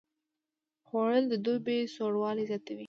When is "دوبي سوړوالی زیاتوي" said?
1.45-2.79